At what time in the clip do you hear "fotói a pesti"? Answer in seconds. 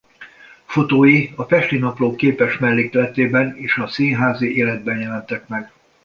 0.65-1.77